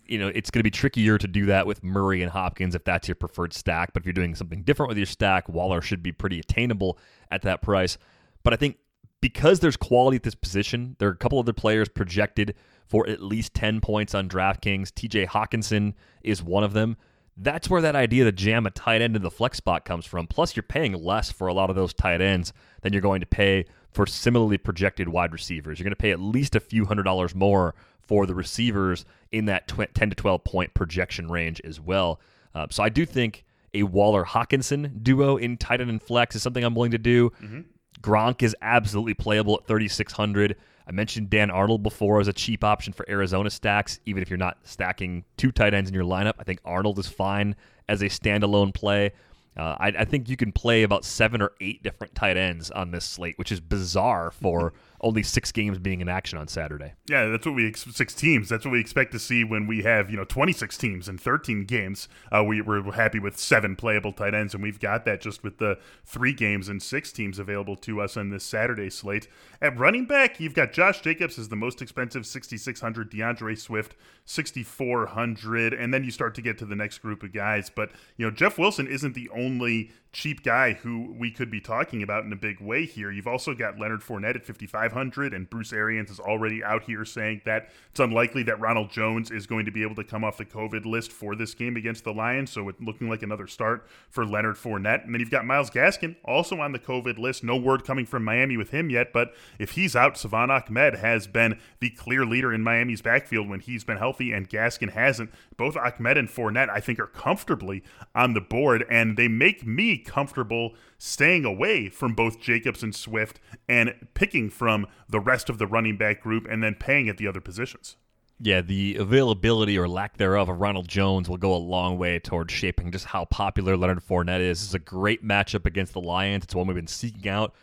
you 0.06 0.18
know, 0.18 0.28
it's 0.28 0.50
going 0.50 0.58
to 0.60 0.64
be 0.64 0.70
trickier 0.70 1.16
to 1.16 1.28
do 1.28 1.46
that 1.46 1.66
with 1.66 1.82
Murray 1.82 2.22
and 2.22 2.30
Hopkins 2.30 2.74
if 2.74 2.84
that's 2.84 3.08
your 3.08 3.14
preferred 3.14 3.54
stack. 3.54 3.92
But 3.92 4.02
if 4.02 4.06
you're 4.06 4.12
doing 4.12 4.34
something 4.34 4.62
different 4.62 4.88
with 4.88 4.98
your 4.98 5.06
stack, 5.06 5.48
Waller 5.48 5.80
should 5.80 6.02
be 6.02 6.12
pretty 6.12 6.38
attainable 6.38 6.98
at 7.30 7.42
that 7.42 7.62
price. 7.62 7.96
But 8.42 8.52
I 8.52 8.56
think 8.56 8.76
because 9.20 9.60
there's 9.60 9.76
quality 9.76 10.16
at 10.16 10.22
this 10.22 10.34
position, 10.34 10.96
there 10.98 11.08
are 11.08 11.12
a 11.12 11.16
couple 11.16 11.38
other 11.38 11.52
players 11.52 11.88
projected 11.88 12.54
for 12.88 13.08
at 13.08 13.22
least 13.22 13.54
10 13.54 13.80
points 13.80 14.14
on 14.14 14.28
DraftKings. 14.28 14.90
TJ 14.90 15.28
Hockenson 15.28 15.94
is 16.22 16.42
one 16.42 16.64
of 16.64 16.74
them 16.74 16.96
that's 17.36 17.70
where 17.70 17.80
that 17.80 17.96
idea 17.96 18.24
to 18.24 18.32
jam 18.32 18.66
a 18.66 18.70
tight 18.70 19.00
end 19.00 19.16
in 19.16 19.22
the 19.22 19.30
flex 19.30 19.56
spot 19.56 19.84
comes 19.84 20.04
from. 20.04 20.26
Plus, 20.26 20.54
you're 20.54 20.62
paying 20.62 20.92
less 20.92 21.32
for 21.32 21.46
a 21.46 21.54
lot 21.54 21.70
of 21.70 21.76
those 21.76 21.94
tight 21.94 22.20
ends 22.20 22.52
than 22.82 22.92
you're 22.92 23.02
going 23.02 23.20
to 23.20 23.26
pay 23.26 23.64
for 23.90 24.06
similarly 24.06 24.58
projected 24.58 25.08
wide 25.08 25.32
receivers. 25.32 25.78
You're 25.78 25.84
going 25.84 25.92
to 25.92 25.96
pay 25.96 26.10
at 26.10 26.20
least 26.20 26.54
a 26.54 26.60
few 26.60 26.86
hundred 26.86 27.04
dollars 27.04 27.34
more 27.34 27.74
for 28.00 28.26
the 28.26 28.34
receivers 28.34 29.04
in 29.30 29.46
that 29.46 29.68
10 29.68 30.10
to 30.10 30.16
12 30.16 30.44
point 30.44 30.74
projection 30.74 31.30
range 31.30 31.60
as 31.64 31.80
well. 31.80 32.20
Uh, 32.54 32.66
so 32.70 32.82
I 32.82 32.88
do 32.88 33.06
think 33.06 33.44
a 33.74 33.84
Waller 33.84 34.24
Hockenson 34.24 35.02
duo 35.02 35.36
in 35.36 35.56
tight 35.56 35.80
end 35.80 35.88
and 35.88 36.02
flex 36.02 36.36
is 36.36 36.42
something 36.42 36.62
I'm 36.62 36.74
willing 36.74 36.90
to 36.90 36.98
do. 36.98 37.30
Mm-hmm. 37.42 37.60
Gronk 38.00 38.42
is 38.42 38.54
absolutely 38.60 39.14
playable 39.14 39.58
at 39.60 39.66
3,600. 39.66 40.56
I 40.86 40.92
mentioned 40.92 41.30
Dan 41.30 41.50
Arnold 41.50 41.82
before 41.82 42.20
as 42.20 42.28
a 42.28 42.32
cheap 42.32 42.64
option 42.64 42.92
for 42.92 43.08
Arizona 43.08 43.50
stacks, 43.50 44.00
even 44.06 44.22
if 44.22 44.30
you're 44.30 44.36
not 44.36 44.58
stacking 44.64 45.24
two 45.36 45.52
tight 45.52 45.74
ends 45.74 45.88
in 45.88 45.94
your 45.94 46.04
lineup. 46.04 46.34
I 46.38 46.44
think 46.44 46.60
Arnold 46.64 46.98
is 46.98 47.08
fine 47.08 47.56
as 47.88 48.02
a 48.02 48.06
standalone 48.06 48.74
play. 48.74 49.12
Uh, 49.56 49.76
I, 49.78 49.88
I, 49.88 50.04
think 50.06 50.30
you 50.30 50.36
can 50.36 50.50
play 50.50 50.82
about 50.82 51.04
seven 51.04 51.42
or 51.42 51.52
eight 51.60 51.82
different 51.82 52.14
tight 52.14 52.38
ends 52.38 52.70
on 52.70 52.90
this 52.90 53.04
slate, 53.04 53.38
which 53.38 53.52
is 53.52 53.60
bizarre 53.60 54.30
for 54.30 54.72
only 55.02 55.22
six 55.22 55.50
games 55.52 55.78
being 55.78 56.00
in 56.00 56.08
action 56.08 56.38
on 56.38 56.48
Saturday. 56.48 56.94
Yeah, 57.08 57.26
that's 57.26 57.44
what 57.44 57.54
we 57.54 57.66
ex- 57.68 57.86
six 57.92 58.14
teams. 58.14 58.48
That's 58.48 58.64
what 58.64 58.72
we 58.72 58.80
expect 58.80 59.12
to 59.12 59.18
see 59.18 59.44
when 59.44 59.66
we 59.66 59.82
have 59.82 60.10
you 60.10 60.16
know 60.16 60.24
26 60.24 60.76
teams 60.78 61.08
and 61.08 61.20
13 61.20 61.64
games. 61.64 62.08
Uh, 62.30 62.44
we, 62.44 62.60
we're 62.60 62.92
happy 62.92 63.18
with 63.18 63.38
seven 63.38 63.76
playable 63.76 64.12
tight 64.12 64.34
ends, 64.34 64.54
and 64.54 64.62
we've 64.62 64.80
got 64.80 65.04
that 65.04 65.20
just 65.20 65.42
with 65.42 65.58
the 65.58 65.78
three 66.04 66.32
games 66.32 66.68
and 66.68 66.82
six 66.82 67.12
teams 67.12 67.38
available 67.38 67.76
to 67.76 68.00
us 68.00 68.16
on 68.16 68.30
this 68.30 68.44
Saturday 68.44 68.90
slate. 68.90 69.28
At 69.60 69.78
running 69.78 70.06
back, 70.06 70.40
you've 70.40 70.54
got 70.54 70.72
Josh 70.72 71.00
Jacobs 71.00 71.38
is 71.38 71.48
the 71.48 71.56
most 71.56 71.82
expensive, 71.82 72.26
6,600. 72.26 73.10
D'Andre 73.10 73.54
Swift, 73.54 73.94
6,400, 74.24 75.74
and 75.74 75.92
then 75.92 76.04
you 76.04 76.10
start 76.10 76.34
to 76.34 76.42
get 76.42 76.58
to 76.58 76.64
the 76.64 76.76
next 76.76 76.98
group 76.98 77.22
of 77.22 77.32
guys. 77.32 77.70
But 77.70 77.90
you 78.16 78.24
know 78.24 78.30
Jeff 78.30 78.58
Wilson 78.58 78.86
isn't 78.86 79.14
the 79.14 79.28
only 79.30 79.90
cheap 80.12 80.42
guy 80.42 80.74
who 80.74 81.14
we 81.18 81.30
could 81.30 81.50
be 81.50 81.60
talking 81.60 82.02
about 82.02 82.24
in 82.24 82.32
a 82.32 82.36
big 82.36 82.60
way 82.60 82.84
here. 82.84 83.10
You've 83.10 83.26
also 83.26 83.54
got 83.54 83.78
Leonard 83.78 84.02
Fournette 84.02 84.36
at 84.36 84.44
5,500, 84.44 85.32
and 85.32 85.48
Bruce 85.48 85.72
Arians 85.72 86.10
is 86.10 86.20
already 86.20 86.62
out 86.62 86.82
here 86.82 87.04
saying 87.04 87.40
that 87.46 87.70
it's 87.90 88.00
unlikely 88.00 88.42
that 88.44 88.60
Ronald 88.60 88.90
Jones 88.90 89.30
is 89.30 89.46
going 89.46 89.64
to 89.64 89.70
be 89.70 89.82
able 89.82 89.94
to 89.94 90.04
come 90.04 90.22
off 90.22 90.36
the 90.36 90.44
COVID 90.44 90.84
list 90.84 91.12
for 91.12 91.34
this 91.34 91.54
game 91.54 91.76
against 91.76 92.04
the 92.04 92.12
Lions. 92.12 92.50
So 92.50 92.68
it's 92.68 92.80
looking 92.80 93.08
like 93.08 93.22
another 93.22 93.46
start 93.46 93.86
for 94.10 94.26
Leonard 94.26 94.56
Fournette. 94.56 95.04
And 95.04 95.14
then 95.14 95.20
you've 95.20 95.30
got 95.30 95.46
Myles 95.46 95.70
Gaskin 95.70 96.16
also 96.24 96.60
on 96.60 96.72
the 96.72 96.78
COVID 96.78 97.16
list. 97.16 97.42
No 97.42 97.56
word 97.56 97.84
coming 97.84 98.04
from 98.04 98.22
Miami 98.22 98.58
with 98.58 98.70
him 98.70 98.90
yet, 98.90 99.12
but 99.12 99.34
if 99.58 99.72
he's 99.72 99.96
out, 99.96 100.18
Salvon 100.18 100.50
Ahmed 100.50 100.96
has 100.96 101.26
been 101.26 101.58
the 101.80 101.90
clear 101.90 102.26
leader 102.26 102.52
in 102.52 102.62
Miami's 102.62 103.00
backfield 103.00 103.48
when 103.48 103.60
he's 103.60 103.84
been 103.84 103.96
healthy, 103.96 104.32
and 104.32 104.48
Gaskin 104.48 104.90
hasn't. 104.90 105.30
Both 105.56 105.76
Ahmed 105.76 106.18
and 106.18 106.28
Fournette, 106.28 106.68
I 106.68 106.80
think, 106.80 106.98
are 106.98 107.06
comfortably 107.06 107.82
on 108.14 108.34
the 108.34 108.40
board, 108.40 108.84
and 108.90 109.16
they 109.16 109.28
make 109.28 109.66
me 109.66 110.01
comfortable 110.02 110.74
staying 110.98 111.44
away 111.44 111.88
from 111.88 112.14
both 112.14 112.40
Jacobs 112.40 112.82
and 112.82 112.94
Swift 112.94 113.40
and 113.68 113.94
picking 114.14 114.50
from 114.50 114.86
the 115.08 115.20
rest 115.20 115.48
of 115.48 115.58
the 115.58 115.66
running 115.66 115.96
back 115.96 116.20
group 116.20 116.46
and 116.50 116.62
then 116.62 116.74
paying 116.74 117.08
at 117.08 117.16
the 117.16 117.26
other 117.26 117.40
positions. 117.40 117.96
Yeah, 118.44 118.60
the 118.60 118.96
availability 118.96 119.78
or 119.78 119.88
lack 119.88 120.16
thereof 120.16 120.48
of 120.48 120.60
Ronald 120.60 120.88
Jones 120.88 121.28
will 121.28 121.36
go 121.36 121.54
a 121.54 121.56
long 121.56 121.96
way 121.96 122.18
towards 122.18 122.52
shaping 122.52 122.90
just 122.90 123.04
how 123.04 123.24
popular 123.26 123.76
Leonard 123.76 124.04
Fournette 124.04 124.40
is. 124.40 124.60
This 124.60 124.68
is 124.68 124.74
a 124.74 124.80
great 124.80 125.24
matchup 125.24 125.64
against 125.64 125.92
the 125.92 126.00
Lions. 126.00 126.44
It's 126.44 126.54
one 126.54 126.66
we've 126.66 126.74
been 126.74 126.88
seeking 126.88 127.28
out 127.28 127.54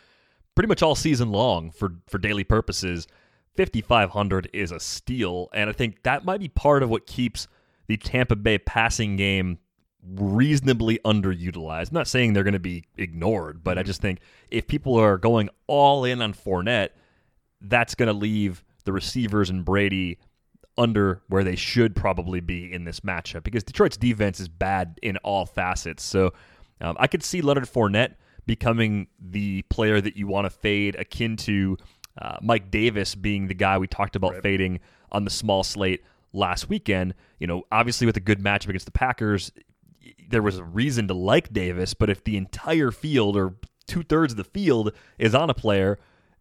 pretty 0.54 0.68
much 0.68 0.82
all 0.82 0.94
season 0.94 1.30
long 1.30 1.70
for, 1.70 1.96
for 2.06 2.18
daily 2.18 2.44
purposes. 2.44 3.06
5,500 3.56 4.48
is 4.52 4.72
a 4.72 4.80
steal, 4.80 5.48
and 5.52 5.68
I 5.68 5.72
think 5.74 6.02
that 6.04 6.24
might 6.24 6.40
be 6.40 6.48
part 6.48 6.82
of 6.82 6.88
what 6.88 7.06
keeps 7.06 7.46
the 7.86 7.96
Tampa 7.96 8.36
Bay 8.36 8.58
passing 8.58 9.16
game 9.16 9.58
reasonably 10.06 10.98
underutilized. 11.04 11.88
I'm 11.90 11.94
not 11.94 12.08
saying 12.08 12.32
they're 12.32 12.44
going 12.44 12.54
to 12.54 12.58
be 12.58 12.84
ignored, 12.96 13.62
but 13.62 13.78
I 13.78 13.82
just 13.82 14.00
think 14.00 14.20
if 14.50 14.66
people 14.66 14.96
are 14.96 15.18
going 15.18 15.50
all 15.66 16.04
in 16.04 16.22
on 16.22 16.32
Fournette, 16.32 16.90
that's 17.60 17.94
going 17.94 18.06
to 18.08 18.12
leave 18.12 18.64
the 18.84 18.92
receivers 18.92 19.50
and 19.50 19.64
Brady 19.64 20.18
under 20.78 21.20
where 21.28 21.44
they 21.44 21.56
should 21.56 21.94
probably 21.94 22.40
be 22.40 22.72
in 22.72 22.84
this 22.84 23.00
matchup 23.00 23.42
because 23.42 23.62
Detroit's 23.62 23.98
defense 23.98 24.40
is 24.40 24.48
bad 24.48 24.98
in 25.02 25.18
all 25.18 25.44
facets. 25.44 26.02
So 26.02 26.32
um, 26.80 26.96
I 26.98 27.06
could 27.06 27.22
see 27.22 27.42
Leonard 27.42 27.64
Fournette 27.64 28.14
becoming 28.46 29.08
the 29.20 29.62
player 29.62 30.00
that 30.00 30.16
you 30.16 30.26
want 30.26 30.46
to 30.46 30.50
fade, 30.50 30.96
akin 30.96 31.36
to 31.36 31.76
uh, 32.20 32.38
Mike 32.40 32.70
Davis 32.70 33.14
being 33.14 33.48
the 33.48 33.54
guy 33.54 33.76
we 33.78 33.86
talked 33.86 34.16
about 34.16 34.32
right. 34.32 34.42
fading 34.42 34.80
on 35.12 35.24
the 35.24 35.30
small 35.30 35.62
slate 35.62 36.02
last 36.32 36.68
weekend. 36.68 37.14
You 37.38 37.46
know, 37.46 37.64
obviously 37.70 38.06
with 38.06 38.16
a 38.16 38.20
good 38.20 38.40
matchup 38.40 38.68
against 38.68 38.86
the 38.86 38.92
Packers, 38.92 39.52
there 40.30 40.42
was 40.42 40.56
a 40.56 40.64
reason 40.64 41.08
to 41.08 41.14
like 41.14 41.52
Davis, 41.52 41.94
but 41.94 42.10
if 42.10 42.24
the 42.24 42.36
entire 42.36 42.90
field 42.90 43.36
or 43.36 43.54
two 43.86 44.02
thirds 44.02 44.32
of 44.32 44.36
the 44.36 44.44
field 44.44 44.92
is 45.18 45.34
on 45.34 45.50
a 45.50 45.54
player, 45.54 45.98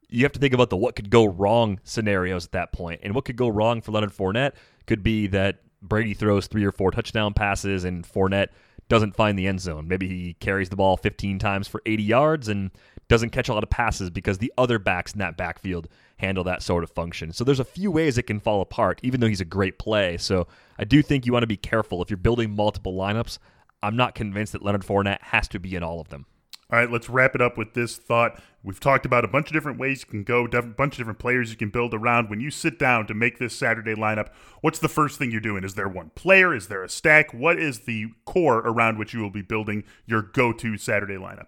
you 0.09 0.23
have 0.23 0.31
to 0.31 0.39
think 0.39 0.53
about 0.53 0.69
the 0.69 0.77
what 0.77 0.95
could 0.95 1.09
go 1.09 1.25
wrong 1.25 1.79
scenarios 1.83 2.45
at 2.45 2.51
that 2.53 2.71
point. 2.71 3.01
And 3.03 3.13
what 3.13 3.25
could 3.25 3.35
go 3.35 3.47
wrong 3.47 3.81
for 3.81 3.91
Leonard 3.91 4.11
Fournette 4.11 4.53
could 4.87 5.03
be 5.03 5.27
that 5.27 5.59
Brady 5.81 6.13
throws 6.13 6.47
three 6.47 6.65
or 6.65 6.71
four 6.71 6.91
touchdown 6.91 7.33
passes 7.33 7.83
and 7.83 8.05
Fournette 8.05 8.49
doesn't 8.89 9.15
find 9.15 9.37
the 9.37 9.47
end 9.47 9.61
zone. 9.61 9.87
Maybe 9.87 10.07
he 10.07 10.33
carries 10.35 10.69
the 10.69 10.75
ball 10.75 10.97
15 10.97 11.39
times 11.39 11.67
for 11.67 11.81
80 11.85 12.03
yards 12.03 12.47
and 12.47 12.71
doesn't 13.07 13.29
catch 13.29 13.49
a 13.49 13.53
lot 13.53 13.63
of 13.63 13.69
passes 13.69 14.09
because 14.09 14.39
the 14.39 14.51
other 14.57 14.79
backs 14.79 15.13
in 15.13 15.19
that 15.19 15.37
backfield 15.37 15.87
handle 16.17 16.43
that 16.43 16.61
sort 16.61 16.83
of 16.83 16.91
function. 16.91 17.31
So 17.31 17.43
there's 17.43 17.59
a 17.59 17.65
few 17.65 17.91
ways 17.91 18.17
it 18.17 18.23
can 18.23 18.39
fall 18.39 18.61
apart, 18.61 18.99
even 19.03 19.19
though 19.19 19.27
he's 19.27 19.41
a 19.41 19.45
great 19.45 19.79
play. 19.79 20.17
So 20.17 20.47
I 20.77 20.83
do 20.83 21.01
think 21.01 21.25
you 21.25 21.33
want 21.33 21.43
to 21.43 21.47
be 21.47 21.57
careful 21.57 22.01
if 22.01 22.09
you're 22.09 22.17
building 22.17 22.55
multiple 22.55 22.93
lineups. 22.93 23.37
I'm 23.81 23.95
not 23.95 24.15
convinced 24.15 24.53
that 24.53 24.63
Leonard 24.63 24.83
Fournette 24.83 25.21
has 25.21 25.47
to 25.49 25.59
be 25.59 25.75
in 25.75 25.83
all 25.83 25.99
of 25.99 26.09
them. 26.09 26.25
All 26.71 26.77
right, 26.77 26.91
let's 26.91 27.09
wrap 27.09 27.33
it 27.33 27.41
up 27.41 27.57
with 27.57 27.73
this 27.73 27.97
thought. 27.97 28.39
We've 28.61 28.79
talked 28.79 29.03
about 29.03 29.25
a 29.25 29.27
bunch 29.27 29.47
of 29.47 29.53
different 29.53 29.79
ways 29.79 30.01
you 30.01 30.11
can 30.11 30.23
go, 30.23 30.45
a 30.45 30.61
bunch 30.61 30.93
of 30.93 30.97
different 30.97 31.17
players 31.17 31.49
you 31.49 31.57
can 31.57 31.71
build 31.71 31.95
around. 31.95 32.29
When 32.29 32.41
you 32.41 32.51
sit 32.51 32.77
down 32.77 33.07
to 33.07 33.15
make 33.15 33.39
this 33.39 33.55
Saturday 33.55 33.95
lineup, 33.95 34.27
what's 34.61 34.77
the 34.77 34.87
first 34.87 35.17
thing 35.17 35.31
you're 35.31 35.41
doing? 35.41 35.63
Is 35.63 35.73
there 35.73 35.87
one 35.87 36.11
player? 36.13 36.53
Is 36.53 36.67
there 36.67 36.83
a 36.83 36.89
stack? 36.89 37.33
What 37.33 37.57
is 37.57 37.81
the 37.81 38.09
core 38.25 38.59
around 38.59 38.99
which 38.99 39.15
you 39.15 39.21
will 39.21 39.31
be 39.31 39.41
building 39.41 39.83
your 40.05 40.21
go 40.21 40.53
to 40.53 40.77
Saturday 40.77 41.15
lineup? 41.15 41.47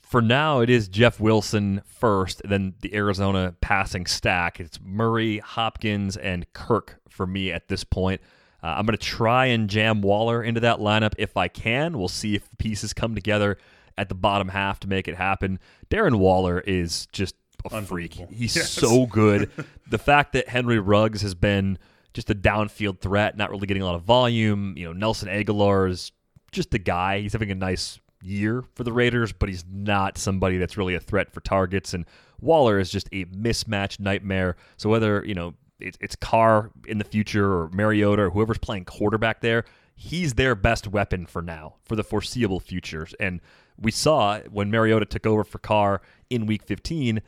For 0.00 0.22
now, 0.22 0.60
it 0.60 0.70
is 0.70 0.88
Jeff 0.88 1.20
Wilson 1.20 1.82
first, 1.84 2.40
then 2.42 2.74
the 2.80 2.94
Arizona 2.94 3.54
passing 3.60 4.06
stack. 4.06 4.58
It's 4.58 4.80
Murray, 4.82 5.38
Hopkins, 5.38 6.16
and 6.16 6.50
Kirk 6.54 6.98
for 7.10 7.26
me 7.26 7.52
at 7.52 7.68
this 7.68 7.84
point. 7.84 8.22
Uh, 8.62 8.68
I'm 8.68 8.86
going 8.86 8.96
to 8.96 9.04
try 9.04 9.46
and 9.46 9.68
jam 9.68 10.02
Waller 10.02 10.42
into 10.42 10.60
that 10.60 10.78
lineup 10.78 11.14
if 11.18 11.36
I 11.36 11.48
can. 11.48 11.98
We'll 11.98 12.08
see 12.08 12.34
if 12.34 12.48
the 12.48 12.56
pieces 12.56 12.92
come 12.92 13.14
together 13.14 13.58
at 13.96 14.08
the 14.08 14.14
bottom 14.14 14.48
half 14.48 14.80
to 14.80 14.88
make 14.88 15.08
it 15.08 15.16
happen. 15.16 15.58
Darren 15.90 16.16
Waller 16.16 16.60
is 16.60 17.06
just 17.12 17.34
a 17.64 17.82
freak. 17.82 18.14
He's 18.30 18.56
yes. 18.56 18.70
so 18.70 19.06
good. 19.06 19.50
the 19.90 19.98
fact 19.98 20.32
that 20.32 20.48
Henry 20.48 20.78
Ruggs 20.78 21.22
has 21.22 21.34
been 21.34 21.78
just 22.12 22.30
a 22.30 22.34
downfield 22.34 23.00
threat, 23.00 23.36
not 23.36 23.50
really 23.50 23.66
getting 23.66 23.82
a 23.82 23.86
lot 23.86 23.94
of 23.94 24.02
volume. 24.02 24.74
You 24.76 24.86
know, 24.86 24.92
Nelson 24.92 25.28
Agholor 25.28 25.88
is 25.88 26.12
just 26.52 26.74
a 26.74 26.78
guy. 26.78 27.20
He's 27.20 27.32
having 27.32 27.50
a 27.50 27.54
nice 27.54 28.00
year 28.22 28.64
for 28.74 28.84
the 28.84 28.92
Raiders, 28.92 29.32
but 29.32 29.48
he's 29.48 29.64
not 29.70 30.18
somebody 30.18 30.58
that's 30.58 30.76
really 30.76 30.94
a 30.94 31.00
threat 31.00 31.32
for 31.32 31.40
targets. 31.40 31.94
And 31.94 32.04
Waller 32.40 32.78
is 32.78 32.90
just 32.90 33.08
a 33.12 33.24
mismatch 33.26 34.00
nightmare. 34.00 34.56
So 34.76 34.90
whether, 34.90 35.24
you 35.24 35.34
know, 35.34 35.54
it's 35.80 36.16
Carr 36.16 36.70
in 36.86 36.98
the 36.98 37.04
future 37.04 37.52
or 37.52 37.68
Mariota 37.70 38.22
or 38.22 38.30
whoever's 38.30 38.58
playing 38.58 38.84
quarterback 38.84 39.40
there, 39.40 39.64
he's 39.94 40.34
their 40.34 40.54
best 40.54 40.86
weapon 40.88 41.26
for 41.26 41.42
now, 41.42 41.74
for 41.84 41.96
the 41.96 42.04
foreseeable 42.04 42.60
future. 42.60 43.06
And 43.18 43.40
we 43.78 43.90
saw 43.90 44.40
when 44.50 44.70
Mariota 44.70 45.06
took 45.06 45.26
over 45.26 45.44
for 45.44 45.58
Carr 45.58 46.02
in 46.28 46.46
week 46.46 46.62
15, 46.62 47.20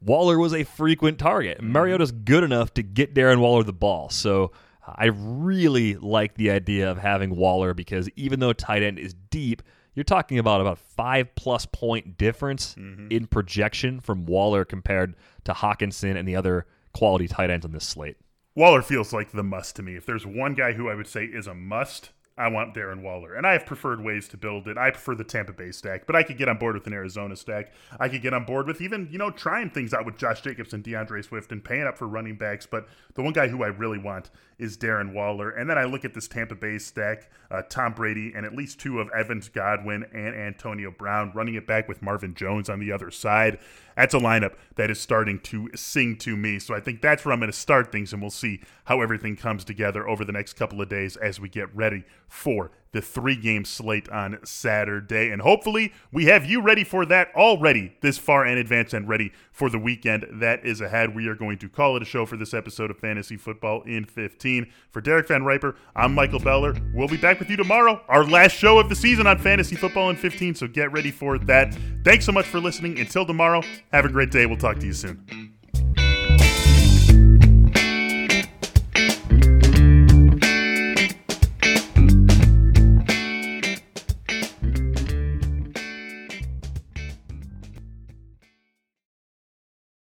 Waller 0.00 0.38
was 0.38 0.52
a 0.52 0.64
frequent 0.64 1.18
target. 1.18 1.62
Mariota's 1.62 2.12
good 2.12 2.44
enough 2.44 2.74
to 2.74 2.82
get 2.82 3.14
Darren 3.14 3.38
Waller 3.38 3.62
the 3.62 3.72
ball. 3.72 4.10
So 4.10 4.52
I 4.86 5.06
really 5.06 5.94
like 5.94 6.34
the 6.34 6.50
idea 6.50 6.90
of 6.90 6.98
having 6.98 7.36
Waller 7.36 7.74
because 7.74 8.08
even 8.16 8.40
though 8.40 8.52
tight 8.52 8.82
end 8.82 8.98
is 8.98 9.14
deep, 9.30 9.62
you're 9.94 10.04
talking 10.04 10.38
about 10.38 10.60
about 10.60 10.78
five 10.78 11.34
plus 11.36 11.66
point 11.66 12.18
difference 12.18 12.74
mm-hmm. 12.74 13.08
in 13.10 13.26
projection 13.26 14.00
from 14.00 14.26
Waller 14.26 14.64
compared 14.64 15.14
to 15.44 15.52
Hockenson 15.52 16.16
and 16.16 16.28
the 16.28 16.36
other 16.36 16.66
quality 16.94 17.28
tight 17.28 17.50
ends 17.50 17.66
on 17.66 17.72
this 17.72 17.86
slate. 17.86 18.16
Waller 18.54 18.82
feels 18.82 19.12
like 19.12 19.32
the 19.32 19.42
must 19.42 19.76
to 19.76 19.82
me. 19.82 19.96
If 19.96 20.06
there's 20.06 20.24
one 20.24 20.54
guy 20.54 20.72
who 20.72 20.88
I 20.88 20.94
would 20.94 21.08
say 21.08 21.24
is 21.24 21.46
a 21.46 21.54
must, 21.54 22.10
I 22.36 22.48
want 22.48 22.74
Darren 22.74 23.02
Waller. 23.02 23.34
And 23.34 23.46
I 23.46 23.52
have 23.52 23.64
preferred 23.64 24.02
ways 24.02 24.26
to 24.28 24.36
build 24.36 24.66
it. 24.66 24.76
I 24.76 24.90
prefer 24.90 25.14
the 25.14 25.22
Tampa 25.22 25.52
Bay 25.52 25.70
stack, 25.70 26.04
but 26.04 26.16
I 26.16 26.24
could 26.24 26.36
get 26.36 26.48
on 26.48 26.58
board 26.58 26.74
with 26.74 26.86
an 26.88 26.92
Arizona 26.92 27.36
stack. 27.36 27.72
I 28.00 28.08
could 28.08 28.22
get 28.22 28.34
on 28.34 28.44
board 28.44 28.66
with 28.66 28.80
even, 28.80 29.08
you 29.10 29.18
know, 29.18 29.30
trying 29.30 29.70
things 29.70 29.94
out 29.94 30.04
with 30.04 30.18
Josh 30.18 30.40
Jacobs 30.40 30.72
and 30.72 30.82
D'Andre 30.82 31.22
Swift 31.22 31.52
and 31.52 31.64
paying 31.64 31.84
up 31.84 31.96
for 31.96 32.08
running 32.08 32.36
backs. 32.36 32.66
But 32.66 32.88
the 33.14 33.22
one 33.22 33.34
guy 33.34 33.46
who 33.46 33.62
I 33.62 33.68
really 33.68 33.98
want 33.98 34.30
is 34.58 34.76
Darren 34.76 35.12
Waller. 35.12 35.50
And 35.50 35.70
then 35.70 35.78
I 35.78 35.84
look 35.84 36.04
at 36.04 36.14
this 36.14 36.26
Tampa 36.26 36.56
Bay 36.56 36.78
stack, 36.78 37.30
uh, 37.50 37.62
Tom 37.68 37.92
Brady, 37.92 38.32
and 38.34 38.44
at 38.44 38.54
least 38.54 38.80
two 38.80 39.00
of 39.00 39.08
Evans 39.10 39.48
Godwin 39.48 40.04
and 40.12 40.34
Antonio 40.34 40.90
Brown, 40.90 41.32
running 41.34 41.54
it 41.54 41.66
back 41.66 41.88
with 41.88 42.02
Marvin 42.02 42.34
Jones 42.34 42.68
on 42.68 42.80
the 42.80 42.90
other 42.90 43.10
side. 43.10 43.58
That's 43.96 44.14
a 44.14 44.18
lineup 44.18 44.54
that 44.74 44.90
is 44.90 45.00
starting 45.00 45.38
to 45.40 45.70
sing 45.76 46.16
to 46.18 46.36
me. 46.36 46.58
So 46.58 46.74
I 46.74 46.80
think 46.80 47.00
that's 47.00 47.24
where 47.24 47.32
I'm 47.32 47.38
going 47.38 47.50
to 47.50 47.56
start 47.56 47.92
things, 47.92 48.12
and 48.12 48.20
we'll 48.20 48.30
see 48.30 48.60
how 48.84 49.00
everything 49.02 49.36
comes 49.36 49.64
together 49.64 50.08
over 50.08 50.24
the 50.24 50.32
next 50.32 50.54
couple 50.54 50.80
of 50.80 50.88
days 50.88 51.16
as 51.16 51.38
we 51.38 51.48
get 51.48 51.74
ready 51.74 52.04
for 52.34 52.70
the 52.92 53.02
three 53.02 53.36
game 53.36 53.64
slate 53.64 54.08
on 54.08 54.38
Saturday. 54.44 55.30
And 55.30 55.42
hopefully, 55.42 55.92
we 56.12 56.26
have 56.26 56.44
you 56.44 56.62
ready 56.62 56.84
for 56.84 57.04
that 57.06 57.28
already 57.34 57.96
this 58.00 58.18
far 58.18 58.46
in 58.46 58.56
advance 58.56 58.92
and 58.92 59.08
ready 59.08 59.32
for 59.50 59.68
the 59.68 59.78
weekend 59.78 60.26
that 60.30 60.64
is 60.64 60.80
ahead. 60.80 61.14
We 61.14 61.26
are 61.26 61.34
going 61.34 61.58
to 61.58 61.68
call 61.68 61.96
it 61.96 62.02
a 62.02 62.04
show 62.06 62.24
for 62.24 62.36
this 62.36 62.54
episode 62.54 62.90
of 62.90 62.98
Fantasy 62.98 63.36
Football 63.36 63.82
in 63.82 64.04
15. 64.04 64.70
For 64.90 65.00
Derek 65.00 65.28
Van 65.28 65.44
Riper, 65.44 65.76
I'm 65.96 66.14
Michael 66.14 66.38
Beller. 66.40 66.74
We'll 66.94 67.08
be 67.08 67.16
back 67.16 67.40
with 67.40 67.50
you 67.50 67.56
tomorrow, 67.56 68.00
our 68.08 68.24
last 68.24 68.52
show 68.52 68.78
of 68.78 68.88
the 68.88 68.96
season 68.96 69.26
on 69.26 69.38
Fantasy 69.38 69.74
Football 69.74 70.10
in 70.10 70.16
15. 70.16 70.54
So 70.54 70.68
get 70.68 70.92
ready 70.92 71.10
for 71.10 71.38
that. 71.38 71.76
Thanks 72.04 72.24
so 72.24 72.32
much 72.32 72.46
for 72.46 72.60
listening. 72.60 72.98
Until 73.00 73.26
tomorrow, 73.26 73.62
have 73.92 74.04
a 74.04 74.08
great 74.08 74.30
day. 74.30 74.46
We'll 74.46 74.56
talk 74.56 74.78
to 74.78 74.86
you 74.86 74.92
soon. 74.92 75.53